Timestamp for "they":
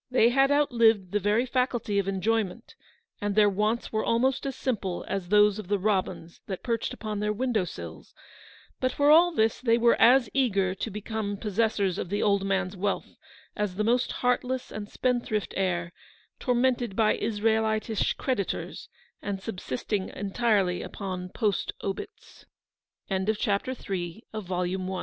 0.10-0.30, 9.60-9.76